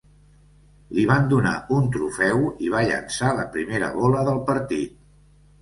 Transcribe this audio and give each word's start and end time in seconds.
Li 0.99 1.03
van 1.11 1.27
donar 1.33 1.51
un 1.75 1.91
trofeu 1.97 2.41
i 2.69 2.71
va 2.77 2.83
llançar 2.89 3.29
la 3.41 3.47
primera 3.59 3.91
bola 3.99 4.25
del 4.31 4.45
partit. 4.53 4.99